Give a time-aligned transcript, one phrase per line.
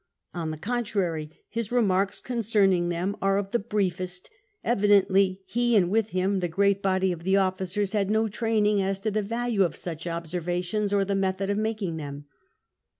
[0.33, 4.31] On the contrary, his remarks concerning them are of the briefest;
[4.63, 8.99] evidently ho, and with him the great body oi the officers, had no training as
[9.01, 12.25] to the value of such observations or the method of making them.